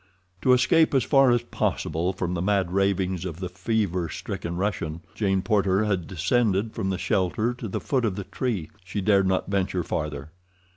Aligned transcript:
To 0.41 0.51
escape 0.53 0.95
as 0.95 1.03
far 1.03 1.29
as 1.29 1.43
possible 1.43 2.11
from 2.11 2.33
the 2.33 2.41
mad 2.41 2.71
ravings 2.73 3.23
of 3.23 3.39
the 3.39 3.49
fever 3.49 4.09
stricken 4.09 4.55
Russian, 4.57 5.01
Jane 5.13 5.43
Porter 5.43 5.83
had 5.85 6.07
descended 6.07 6.73
from 6.73 6.89
the 6.89 6.97
shelter 6.97 7.53
to 7.53 7.67
the 7.67 7.79
foot 7.79 8.05
of 8.05 8.15
the 8.15 8.23
tree—she 8.23 9.01
dared 9.01 9.27
not 9.27 9.51
venture 9.51 9.83
farther. 9.83 10.31